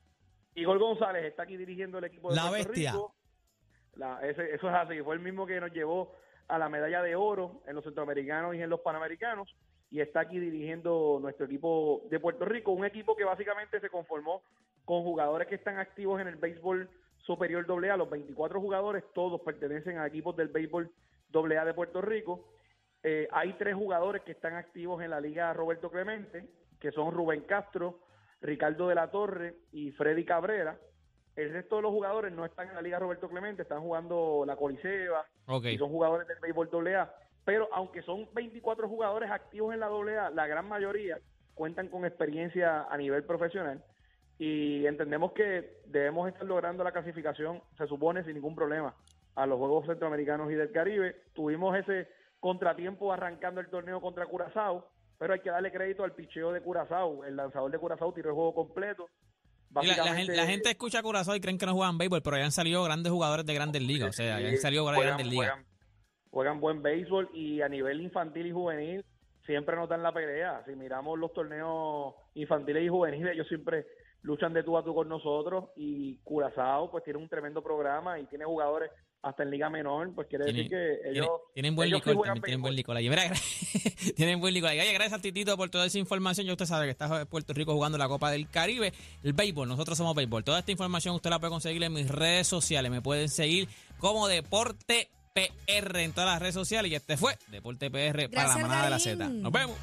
Igor 0.55 0.77
González 0.79 1.25
está 1.25 1.43
aquí 1.43 1.57
dirigiendo 1.57 1.97
el 1.97 2.05
equipo 2.05 2.29
de 2.29 2.35
La 2.35 2.49
Puerto 2.49 2.67
bestia. 2.69 2.91
Rico. 2.91 3.15
La- 3.95 4.19
ese- 4.27 4.53
eso 4.55 4.69
es 4.69 4.75
así. 4.75 5.01
Fue 5.01 5.15
el 5.15 5.21
mismo 5.21 5.45
que 5.45 5.59
nos 5.59 5.71
llevó 5.71 6.15
a 6.47 6.57
la 6.57 6.69
medalla 6.69 7.01
de 7.01 7.15
oro 7.15 7.61
en 7.67 7.75
los 7.75 7.83
centroamericanos 7.83 8.55
y 8.55 8.61
en 8.61 8.69
los 8.69 8.81
panamericanos. 8.81 9.53
Y 9.89 9.99
está 10.01 10.21
aquí 10.21 10.39
dirigiendo 10.39 11.19
nuestro 11.21 11.45
equipo 11.45 12.01
de 12.09 12.19
Puerto 12.19 12.45
Rico. 12.45 12.71
Un 12.71 12.85
equipo 12.85 13.15
que 13.15 13.23
básicamente 13.25 13.79
se 13.79 13.89
conformó 13.89 14.41
con 14.85 15.03
jugadores 15.03 15.47
que 15.47 15.55
están 15.55 15.77
activos 15.77 16.19
en 16.21 16.27
el 16.27 16.35
béisbol 16.37 16.89
superior 17.19 17.65
AA. 17.69 17.97
Los 17.97 18.09
24 18.09 18.59
jugadores, 18.59 19.03
todos 19.13 19.41
pertenecen 19.41 19.97
a 19.97 20.07
equipos 20.07 20.35
del 20.35 20.47
béisbol 20.47 20.89
AA 21.33 21.65
de 21.65 21.73
Puerto 21.73 22.01
Rico. 22.01 22.47
Eh, 23.03 23.27
hay 23.31 23.53
tres 23.53 23.75
jugadores 23.75 24.21
que 24.23 24.31
están 24.31 24.55
activos 24.55 25.01
en 25.03 25.09
la 25.09 25.19
Liga 25.19 25.51
Roberto 25.53 25.89
Clemente, 25.89 26.47
que 26.79 26.91
son 26.91 27.11
Rubén 27.13 27.41
Castro, 27.41 27.99
Ricardo 28.41 28.87
de 28.87 28.95
la 28.95 29.11
Torre 29.11 29.55
y 29.71 29.91
Freddy 29.91 30.25
Cabrera. 30.25 30.77
El 31.35 31.53
resto 31.53 31.77
de 31.77 31.83
los 31.83 31.91
jugadores 31.91 32.33
no 32.33 32.43
están 32.43 32.67
en 32.69 32.75
la 32.75 32.81
Liga 32.81 32.99
Roberto 32.99 33.29
Clemente, 33.29 33.61
están 33.61 33.81
jugando 33.81 34.43
la 34.45 34.55
Coliseba 34.55 35.25
Ok. 35.47 35.65
y 35.65 35.77
son 35.77 35.89
jugadores 35.89 36.27
del 36.27 36.39
béisbol 36.39 36.69
AA. 36.87 37.13
Pero 37.45 37.69
aunque 37.71 38.01
son 38.01 38.27
24 38.33 38.87
jugadores 38.89 39.31
activos 39.31 39.73
en 39.73 39.79
la 39.79 39.87
AA, 39.87 40.29
la 40.31 40.47
gran 40.47 40.67
mayoría 40.67 41.17
cuentan 41.55 41.87
con 41.87 42.05
experiencia 42.05 42.83
a 42.83 42.97
nivel 42.97 43.23
profesional 43.23 43.83
y 44.37 44.85
entendemos 44.87 45.33
que 45.33 45.81
debemos 45.85 46.27
estar 46.27 46.45
logrando 46.45 46.83
la 46.83 46.91
clasificación, 46.91 47.61
se 47.77 47.85
supone, 47.87 48.23
sin 48.23 48.33
ningún 48.33 48.55
problema, 48.55 48.95
a 49.35 49.45
los 49.45 49.59
Juegos 49.59 49.85
Centroamericanos 49.85 50.51
y 50.51 50.55
del 50.55 50.71
Caribe. 50.71 51.15
Tuvimos 51.33 51.77
ese 51.77 52.07
contratiempo 52.39 53.13
arrancando 53.13 53.61
el 53.61 53.69
torneo 53.69 54.01
contra 54.01 54.25
Curazao, 54.25 54.89
pero 55.21 55.33
hay 55.35 55.39
que 55.39 55.51
darle 55.51 55.71
crédito 55.71 56.03
al 56.03 56.13
picheo 56.13 56.51
de 56.51 56.61
Curazao. 56.61 57.23
El 57.23 57.35
lanzador 57.35 57.69
de 57.69 57.77
Curazao 57.77 58.11
tiró 58.11 58.29
el 58.29 58.35
juego 58.35 58.55
completo. 58.55 59.05
La, 59.69 59.83
la 59.83 60.15
gente, 60.15 60.35
la 60.35 60.47
gente 60.47 60.71
escucha 60.71 61.03
Curazao 61.03 61.35
y 61.35 61.39
creen 61.39 61.59
que 61.59 61.67
no 61.67 61.75
juegan 61.75 61.99
béisbol, 61.99 62.23
pero 62.23 62.37
ya 62.37 62.43
han 62.45 62.51
salido 62.51 62.83
grandes 62.83 63.11
jugadores 63.11 63.45
de 63.45 63.53
grandes 63.53 63.83
ligas. 63.83 64.09
O 64.09 64.13
sea, 64.13 64.39
ya 64.39 64.49
han 64.49 64.57
salido 64.57 64.83
juegan, 64.83 65.03
grandes 65.03 65.27
ligas. 65.27 65.49
juegan- 65.51 65.65
juegan 66.31 66.59
buen 66.59 66.81
béisbol 66.81 67.29
y 67.35 67.61
a 67.61 67.69
nivel 67.69 68.01
infantil 68.01 68.47
y 68.47 68.51
juvenil 68.51 69.05
siempre 69.45 69.75
nos 69.75 69.87
dan 69.87 70.01
la 70.01 70.11
pelea. 70.11 70.63
Si 70.65 70.75
miramos 70.75 71.19
los 71.19 71.31
torneos 71.33 72.15
infantiles 72.33 72.83
y 72.83 72.87
juveniles, 72.89 73.33
ellos 73.35 73.47
siempre 73.47 73.85
luchan 74.23 74.53
de 74.53 74.63
tú 74.63 74.75
a 74.75 74.83
tú 74.83 74.95
con 74.95 75.07
nosotros 75.07 75.65
y 75.75 76.17
Curazao 76.23 76.89
pues 76.89 77.03
tiene 77.03 77.19
un 77.19 77.29
tremendo 77.29 77.61
programa 77.61 78.19
y 78.19 78.25
tiene 78.25 78.45
jugadores 78.45 78.89
hasta 79.23 79.43
en 79.43 79.51
liga 79.51 79.69
menor, 79.69 80.13
pues 80.15 80.27
quiere 80.27 80.45
Tienen, 80.45 80.63
decir 80.69 80.77
que 81.03 81.09
ellos 81.11 81.27
tienen 81.53 81.75
buen 81.75 81.87
ellos 81.89 82.05
licor 82.05 82.25
también, 82.25 82.41
tienen 82.43 82.61
buen 82.61 82.75
licor 82.75 82.97
allí. 82.97 83.09
Mira, 83.09 83.25
gra- 83.29 84.13
tienen 84.15 84.39
buen 84.39 84.53
licor 84.53 84.69
allí. 84.69 84.93
Gracias 84.93 85.19
a 85.19 85.21
Titito 85.21 85.55
por 85.57 85.69
toda 85.69 85.85
esa 85.85 85.99
información. 85.99 86.47
Ya 86.47 86.53
usted 86.53 86.65
sabe 86.65 86.85
que 86.85 86.91
está 86.91 87.25
Puerto 87.25 87.53
Rico 87.53 87.73
jugando 87.73 87.97
la 87.97 88.07
Copa 88.07 88.31
del 88.31 88.49
Caribe. 88.49 88.93
El 89.23 89.33
béisbol, 89.33 89.67
nosotros 89.67 89.97
somos 89.97 90.15
béisbol. 90.15 90.43
Toda 90.43 90.59
esta 90.59 90.71
información 90.71 91.15
usted 91.15 91.29
la 91.29 91.39
puede 91.39 91.51
conseguir 91.51 91.83
en 91.83 91.93
mis 91.93 92.07
redes 92.09 92.47
sociales. 92.47 92.89
Me 92.91 93.01
pueden 93.01 93.29
seguir 93.29 93.67
como 93.99 94.27
Deporte 94.27 95.09
PR 95.33 95.99
en 95.99 96.13
todas 96.13 96.29
las 96.31 96.39
redes 96.41 96.55
sociales. 96.55 96.91
Y 96.91 96.95
este 96.95 97.15
fue 97.15 97.37
Deporte 97.49 97.89
PR 97.91 98.29
para 98.29 98.47
la 98.47 98.57
manada 98.57 98.83
de 98.85 98.89
la. 98.89 98.99
Z. 98.99 99.29
Nos 99.29 99.51
vemos. 99.51 99.77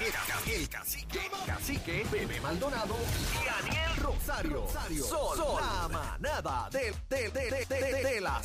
El, 0.00 0.06
el 0.54 0.68
cacique, 0.68 1.18
cacique, 1.44 2.06
Bebé 2.12 2.40
Maldonado 2.40 2.94
y 3.34 3.44
Daniel 3.44 3.96
Rosario. 3.96 4.64
Sol, 5.02 5.36
Sol, 5.36 5.60
la 5.60 5.88
manada 5.88 6.70
de, 6.70 6.94
de, 7.10 7.28
de, 7.30 7.50
de, 7.50 7.66
de, 7.66 8.02
de 8.04 8.20
la 8.20 8.40